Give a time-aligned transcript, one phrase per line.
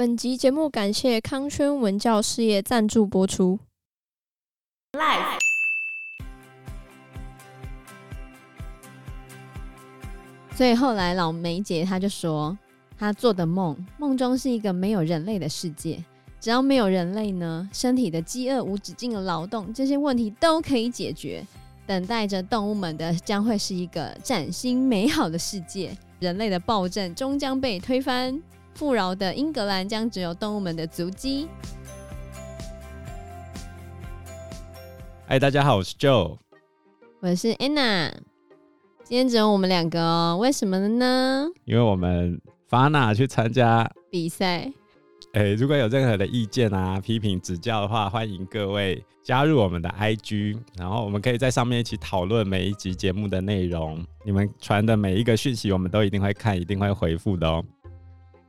[0.00, 3.58] 本集节目感谢康轩文教事业赞助播出。
[10.56, 12.56] 所以后来老梅姐她就说，
[12.96, 16.02] 她做的梦，梦中是一个没有人类的世界。
[16.40, 21.44] 只要没有人类呢，身体的饥饿、无止境的劳动，这些问题都可以解决。
[21.86, 25.94] 等待着动物们的将会是一个崭新美好的世界。
[26.20, 28.42] 人类的暴政终将被推翻。
[28.74, 31.48] 富饶的英格兰将只有动物们的足迹。
[35.26, 36.38] 嗨，大家好，我是 Joe，
[37.20, 38.12] 我是 Anna。
[39.04, 41.46] 今天只有我们两个哦，为什么呢？
[41.64, 44.72] 因为我们 Fana 去参加比赛。
[45.32, 54.04] 哎、欸，如果有任何的意见啊、批评、指教的话，欢迎各位加入我们的 IG，然后我们可以在上面一起讨论每一集节目的内容。
[54.24, 57.64] 你们传的每一个讯息，我们都一定会看，一定会回复的哦。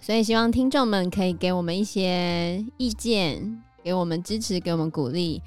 [0.00, 5.42] 所以希望听众们可以给我们一些意见，给我们支持，给我们鼓励。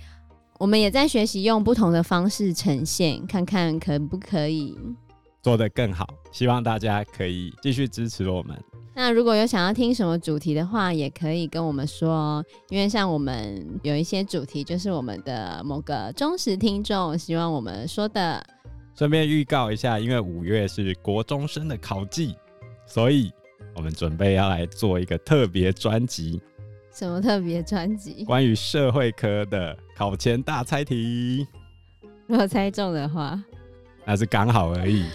[0.59, 4.77] 我们也在学习用不同的方式呈现，看看可不可以
[5.41, 6.07] 做得更好。
[6.31, 8.55] 希望大家可以继续支持我们。
[8.94, 18.45] 那如果有想要听什么主题的话，也可以跟我们说，因为像我们有一些主题就是我们的某个忠实听众希望我们说的。
[18.94, 22.35] 顺便预告一下，因为五月是国中生的考季，
[22.85, 23.31] 所以
[23.73, 26.41] 我们准备要来做一个特别专辑。
[26.94, 28.25] 什么特别专辑？
[28.25, 31.47] 关于社会科的考前大猜题。
[32.28, 33.41] 如果猜中的话，
[34.05, 35.05] 那是刚好而已。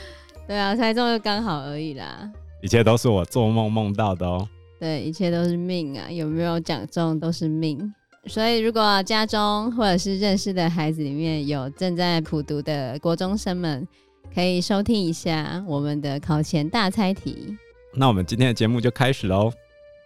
[0.47, 2.31] 对啊，猜中就刚好而已啦。
[2.63, 4.49] 一切都是我做梦梦到的哦。
[4.81, 7.93] 对，一切都是命啊，有没有讲中都是命。
[8.27, 13.87] 所以，如果家中或者是认识的孩子里面有正在苦读的国中生们，
[14.35, 17.57] 可以收听一下我们的考前大猜题。
[17.99, 19.51] 那我们今天的节目就开始喽。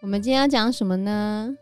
[0.01, 1.53] 我们今天要讲什么呢？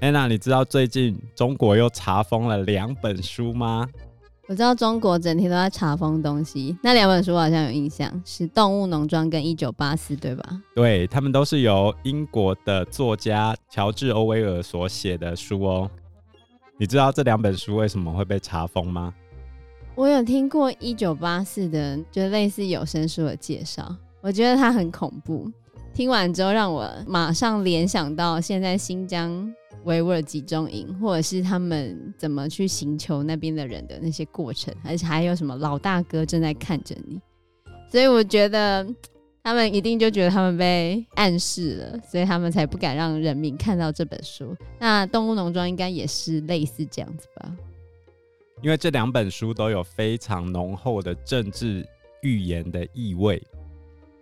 [0.00, 3.86] 安娜，你知道最近中国又查封了两本书吗？
[4.48, 10.62] 我知道中国整天都在查封东西，那两本书我好像有印象，是《动物农庄》跟《一九八四》，对吧？
[10.74, 15.90] 对，他们都是由英国的作家乔治·欧威尔所写的书哦。
[16.78, 19.12] 你知道这两本书为什么会被查封吗？
[19.94, 25.50] 我有听过《一九八四》的，就类似有声书的介绍，我觉得它很恐怖。
[25.96, 29.50] 听完之后，让我马上联想到现在新疆。
[29.84, 37.20] 维吾尔集中营，或者是他们怎么去寻求那边的人的那些过程，而且还有什么老大哥正在看着你，
[37.88, 38.84] 所以我觉得
[39.44, 44.56] 他们一定就觉得他们被暗示了，所以他们才不敢让人民看到这本书。
[44.80, 47.56] 那《动物农庄》应该也是类似这样子吧？
[48.62, 51.86] 因为这两本书都有非常浓厚的政治
[52.22, 53.40] 预言的意味。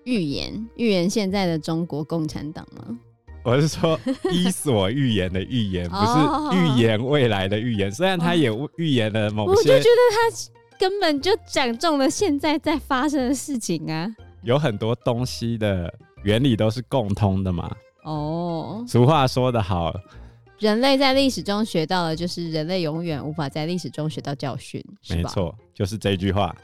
[0.04, 2.98] 预言预言现在的中国共产党吗？
[3.42, 3.98] 我是说，
[4.32, 7.91] 伊索寓言的预言， 不是预言未来的预言。
[7.91, 14.09] 虽然他也预言了某些，我就觉得他根本就讲中了现在在发生的事情啊。
[14.43, 17.70] 有很多东西的原理都是共通的嘛。
[18.04, 19.94] 哦，俗话说得好，
[20.59, 24.82] 人类在历史中学到的，就是人类永远无法在历史中学到教训。
[25.09, 26.54] 没错，就是这句话。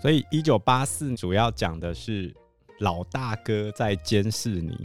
[0.00, 2.34] 所以一九八四主要讲的是
[2.80, 4.76] 老大哥在监视你。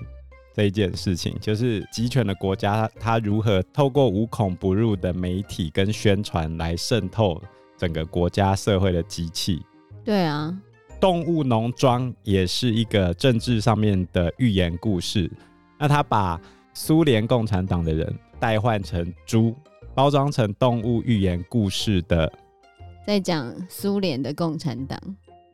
[0.53, 7.41] 这一件事情就是集权的国家，它如何透过无孔不入的媒体跟宣传来渗透
[7.77, 9.61] 整个国家社会的机器。
[10.03, 10.53] 对啊，
[10.99, 15.31] 动物农庄也是一个政治上面的寓言故事。
[15.77, 16.41] 那他把
[16.73, 19.55] 苏联共产党的人代换成猪，
[19.93, 22.29] 包装成动物寓言故事的，
[23.07, 24.99] 在讲苏联的共产党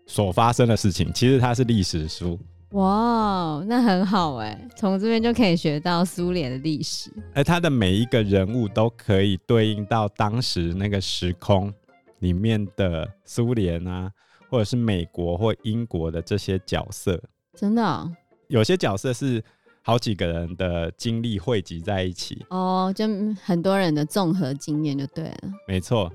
[0.05, 1.11] 所发生的事情。
[1.13, 2.39] 其实它是历史书。
[2.71, 7.09] 哇，那很好哎，从这边就可以学到苏联的历史。
[7.33, 11.73] 而他的每一个人物都可以对应到当时那个时空
[12.19, 14.11] 里面的苏联啊，
[14.49, 17.21] 或者是美国或英国的这些角色。
[17.55, 18.11] 真的哦？
[18.47, 19.41] 有些角色是
[19.81, 22.45] 好几个人的经历汇集在一起。
[22.49, 23.05] 哦，就
[23.41, 25.37] 很多人的综合经验就对了。
[25.65, 26.11] 没错，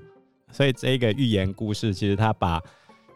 [0.51, 2.61] 所以这个寓言故事其实他把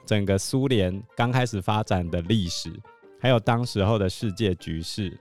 [0.06, 2.72] 整个苏联刚开始发展的历史。
[3.20, 5.18] 还有当时候的世界局势，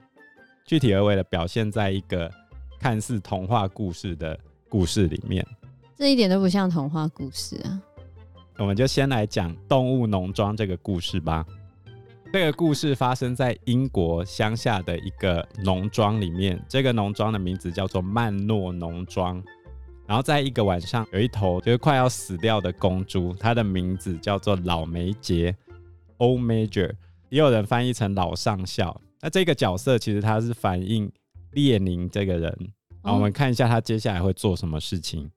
[0.63, 2.31] 具体而为的表现在一个
[2.79, 4.39] 看似童话故事的
[4.69, 5.45] 故事里面，
[5.95, 7.81] 这一点都不像童话故事啊。
[8.57, 11.45] 我们就先来讲《动物农庄》这个故事吧。
[12.31, 19.41] 这个故事发生在英国乡下的一个农庄里面，这个农庄的名字叫做曼诺农庄。
[20.07, 25.55] 然后在一个晚上，有一头就是快要死掉的公猪，它的名字叫做老梅杰
[26.17, 26.93] （Old Major）。
[27.29, 29.01] 也有人翻译成老上校。
[29.19, 31.11] 那这个角色其实他是反映
[31.53, 32.55] 列宁这个人。
[33.01, 35.29] 好，我们看一下他接下来会做什么事情。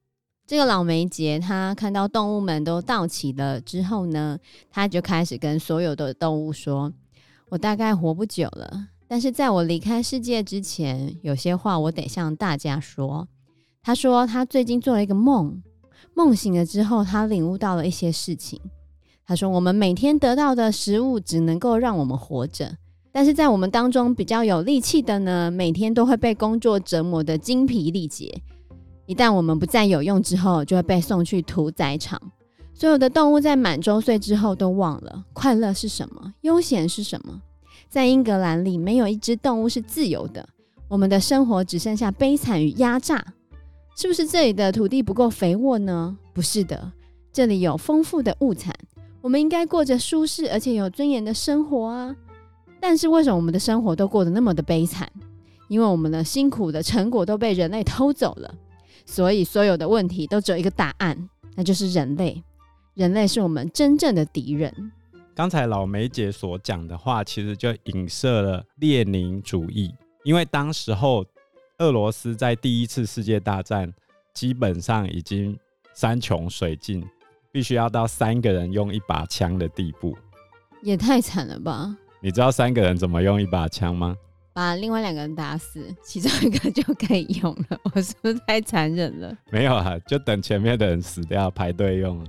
[0.46, 4.38] 这个老梅杰他看到动物们都到齐了之后呢，
[4.70, 6.92] 他就开始跟所有的动物说
[7.48, 13.26] ：“我大概活不久了，但是在我离开世界之前，有些话我得向大家说。”
[13.88, 15.62] 他说他最近做了一个梦，
[16.12, 18.60] 梦醒了之后，他领悟到了一些事情。
[19.24, 22.76] 他说：“我们每天得到的食物只能够让我们活着，
[23.10, 28.42] 但是在我们当中比较有力气的呢，每天都会被工作折磨得精疲力竭。”
[29.08, 32.20] 一旦我们不再有用之后，就会被送去屠宰场。
[32.74, 37.40] 所有的动物在满周岁之后都忘了快乐是什么，悠闲是什么。
[37.88, 40.46] 在英格兰里，没有一只动物是自由的。
[40.88, 43.24] 我们的生活只剩下悲惨与压榨。
[43.98, 46.16] 是不是这里的土地不够肥沃呢？
[46.32, 46.92] 不是的，
[47.32, 48.72] 这里有丰富的物产。
[49.20, 52.14] 我们应该过着舒适而且有尊严的生活啊。
[52.78, 55.10] 但是为什么我们的生活都过得那么的悲惨？
[55.66, 58.54] 因为我们的辛苦的成果都被人类偷走了。
[59.04, 62.40] 所以，所有的问题都只有一个答案，那就是人类。
[62.94, 64.92] 人类是我们真正的敌人。
[65.34, 69.92] 刚才老梅姐所讲的话，其实就影射了列宁主义。
[70.22, 71.24] 因为当时候，
[71.78, 73.92] 俄罗斯在第一次世界大战
[74.34, 75.56] 基本上已经
[75.94, 77.06] 山穷水尽，
[77.52, 80.16] 必须要到三个人用一把枪的地步。
[80.82, 81.96] 也太惨了吧！
[82.20, 84.16] 你知道三个人怎么用一把枪吗？
[84.52, 87.78] 把另外两个人打死，其中一个就可以用了。
[87.94, 89.32] 我是不是太残忍了？
[89.52, 92.20] 没有啊，就等前面的人死掉，排队用。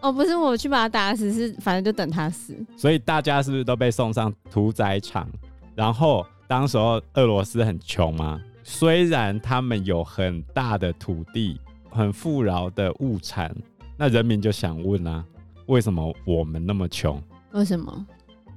[0.00, 2.56] 哦，不是我去把他打死，是反正就等他死。
[2.78, 5.28] 所以大家是不是都被送上屠宰场？
[5.74, 13.54] 然后当时候俄罗斯很穷嘛，虽然他们有很大的土地、很富饶的物产，
[13.96, 15.24] 那人民就想问啊，
[15.66, 17.22] 为什么我们那么穷？
[17.52, 18.06] 为什么？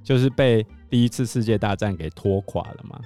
[0.03, 0.65] 就是被。
[0.89, 2.99] 第一次世界大战给拖垮了嘛，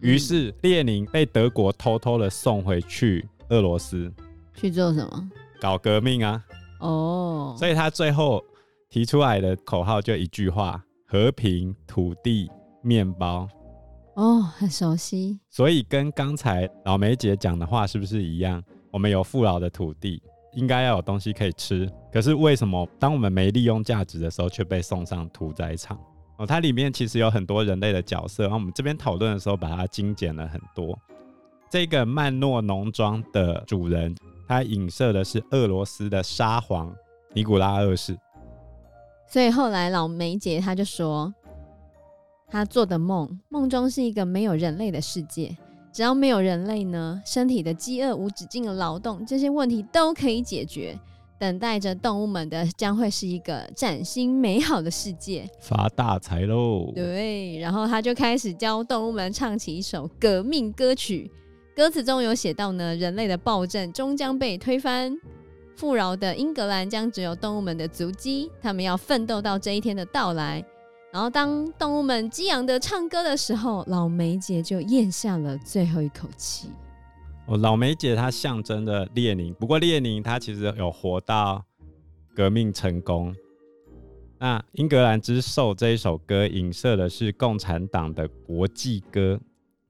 [0.00, 4.12] 于是列宁被德国偷偷的送回去俄罗斯
[4.52, 5.30] 去做什么？
[5.60, 6.44] 搞革命啊！
[6.80, 8.44] 哦，所以他最后
[8.90, 12.50] 提出来的口号就一句话：和平、土地、
[12.82, 13.48] 面包。
[14.18, 15.38] 哦，很熟悉。
[15.48, 18.60] 所以跟刚才老梅姐讲的话是不是一样？
[18.90, 20.20] 我们有富饶的土地，
[20.54, 21.88] 应该要有东西可以吃。
[22.12, 25.96] 可是为什么当我们没利用价值的时候，却被送上屠宰场？
[26.36, 30.98] 哦，它里面其实有很多人类的角色，然后我们这边讨论的时候把它精简了很多。
[31.70, 34.16] 这个曼诺农庄的主人，
[34.48, 36.92] 他影射的是俄罗斯的沙皇
[37.34, 38.18] 尼古拉二世。
[39.30, 41.32] 所以后来老梅姐她就说，
[42.50, 45.56] 他做的梦，梦中是一个没有人类的世界，
[45.92, 50.98] 只要没有人类呢，身体的饥饿、无止境的劳动，这些问题都可以解决。
[51.38, 56.90] 等待着动物们的将会是一个崭新美好的世界，发大财喽！
[56.92, 61.30] 对，然后他就开始教动物们唱起一首革命歌曲，
[61.76, 65.16] 歌词中有写到呢，人类的暴政终将被推翻，
[65.76, 70.64] 富饶的英格兰将只有动物们的足迹，他们要奋斗到这一天的到来。
[71.10, 76.70] 然后当动物们激昂的唱歌的时候，老梅姐就咽下了最后一口气。
[77.46, 81.64] 哦，老梅姐她象征着列宁，不过列宁他其实有活到
[82.34, 83.34] 革命成功。
[84.38, 89.40] 那《英格兰之兽》这一首歌影射的是共产党的国际歌，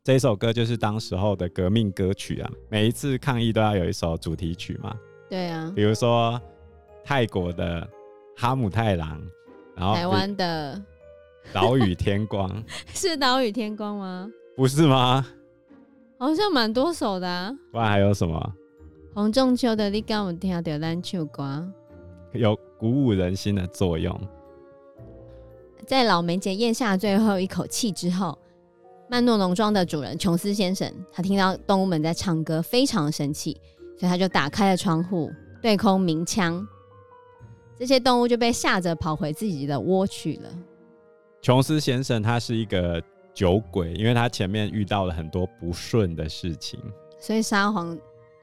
[0.05, 2.51] 这一首歌就是当时候的革命歌曲啊。
[2.71, 4.97] 每一次抗议都要有一首主题曲嘛。
[5.29, 5.71] 对啊。
[5.75, 6.41] 比如说
[7.05, 7.87] 泰国的
[8.37, 9.21] 哈姆太郎，
[9.75, 10.81] 然后台湾的
[11.53, 12.63] 岛屿天光，
[12.93, 14.29] 是岛屿天光吗？
[14.57, 15.27] 不是吗？
[16.19, 18.55] 好像蛮多首的啊，不然还有什么？
[19.15, 21.43] 洪仲秋的《你敢有听到咱唱歌》，
[22.39, 24.21] 有鼓舞人心的作用。
[25.87, 28.37] 在老梅姐咽下最后一口气之后，
[29.09, 33.59] 曼诺农庄的主人琼斯先生，他听到动物们在唱歌，非常生气，
[33.99, 36.67] 所以他就打开了窗户，对空鸣枪，
[37.79, 40.51] 这些动物就被吓着跑回自己的窝去了。
[41.43, 43.03] 琼斯先生他是一个。
[43.35, 46.81] 酒鬼，因为他前面遇到了很多不顺的事情，
[47.21, 47.97] 所以沙皇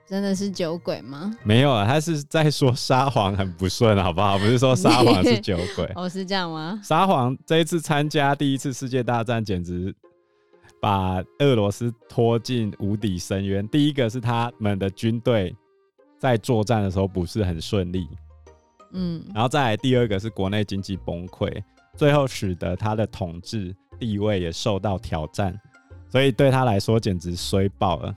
[0.08, 1.36] 真的是酒鬼吗？
[1.44, 4.38] 没有啊，他是在说沙皇很不顺，好不好？
[4.38, 5.84] 不是说沙皇是酒鬼。
[5.98, 6.80] 哦，是这样吗？
[6.82, 9.94] 沙皇这一次参加第一次世界大战，简直
[10.80, 13.68] 把俄罗斯拖进无底深渊。
[13.68, 15.54] 第一个是他们的军队
[16.18, 18.08] 在作战的时候不是很顺利，
[18.94, 21.52] 嗯，然后再来第二个是国内经济崩溃，
[21.96, 23.76] 最后使得他的统治。
[23.98, 25.58] 地位也受到挑战，
[26.10, 28.14] 所以对他来说简直衰爆了。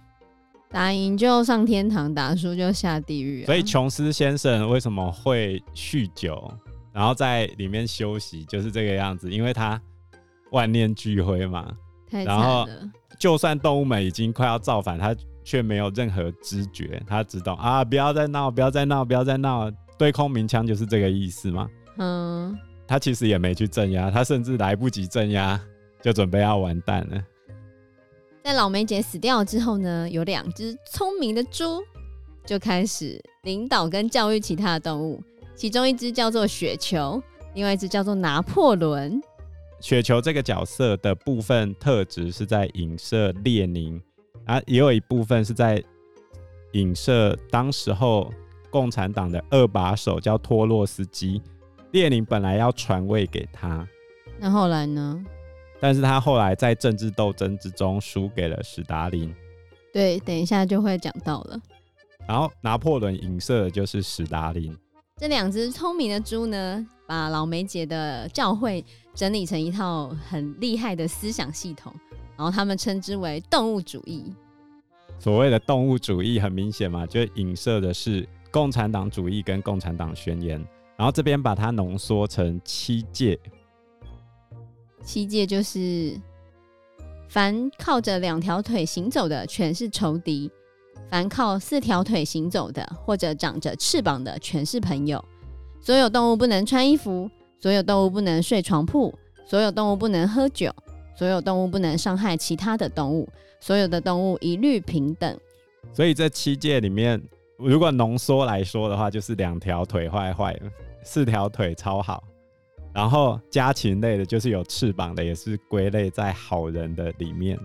[0.71, 3.47] 打赢就上天堂，打输就下地狱啊。
[3.47, 6.53] 所以琼斯先生为什么会酗酒，
[6.93, 9.81] 然后在里面休息，就是这个样子，因为他
[10.51, 11.73] 万念俱灰嘛。
[12.11, 12.67] 太然后。
[13.19, 21.69] 就算动物们已经快要造反，他却没有任何知觉，他只懂啊，不要再闹，不要再闹，不要再闹，对空鸣枪就是这个意思嘛。
[21.99, 22.57] 嗯，
[22.89, 25.61] 它其实也没去镇压，他甚至来不及镇压，
[26.01, 27.23] 就准备要完蛋了。
[28.43, 31.83] 在老梅姐死掉之后呢，有两只聪明的猪
[32.47, 35.23] 就开始领导跟教育其他的动物，
[35.55, 37.23] 其中一只叫做雪球，
[37.55, 39.21] 另外一只叫做拿破仑。
[39.81, 44.01] 雪球这个角色的部分特质是在影射列宁
[44.47, 45.85] 啊，也有一部分是在
[46.73, 48.33] 影射当时候
[48.71, 51.43] 共产党的二把手叫托洛斯基，
[51.93, 53.87] 列宁本来要传位给他，
[54.39, 55.25] 那后来呢？
[55.81, 59.35] 但是他后来在政治斗争之中输给了史达林。
[59.93, 61.61] 对，等一下就会讲到了。
[62.27, 64.77] 然后拿破仑影射的就是史达林。
[65.17, 71.95] 这两只聪明的猪呢，把老梅姐的教会整理成一套很厉害的思想系统，
[72.37, 74.33] 然后他们称之为动物主义。
[75.19, 80.65] 所谓的动物主义，很明显嘛，就影射的是共产党主义跟共产党宣言。
[80.99, 83.39] 然后这边把它浓缩成七戒。
[85.01, 86.21] 七戒就是：
[87.29, 90.51] 凡靠着两条腿行走的，全是仇敌；
[91.09, 95.25] 凡靠四条腿行走的，或者长着翅膀的，全是朋友。
[95.81, 100.75] 所有动物不能穿衣服，所有动物不能睡床铺，所有动物不能喝酒，
[101.17, 103.29] 所有动物不能伤害其他的动物，
[103.61, 105.39] 所有的动物一律平等。
[105.93, 107.23] 所以这七戒里面，
[107.57, 110.61] 如果浓缩来说的话，就是两条腿坏坏，
[111.03, 112.23] 四条腿超好。
[112.95, 117.59] 然后家禽类的，就是有翅膀的，也是归类在好人的里面。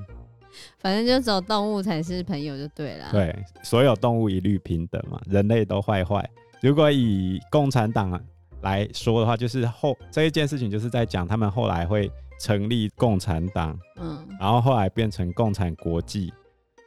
[0.77, 3.09] 反正就只有动物才是朋友就对了。
[3.11, 6.29] 对，所有动物一律平等嘛，人类都坏坏。
[6.61, 8.21] 如果以共产党
[8.61, 16.31] 来说的话，就是后这一件事情就是在讲他们后来会成立共产党，嗯，然后后来变成共产国际，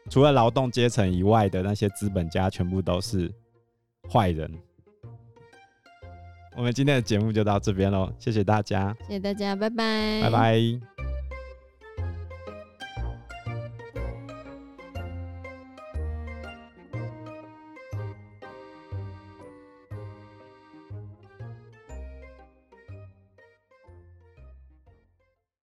[0.08, 3.32] 除了劳动阶层以外的那些资本家，全部都是
[4.08, 4.48] 坏人。
[6.56, 10.95] 我们今天的节目就到这边喽，谢谢大家，谢谢大家，拜拜，拜拜。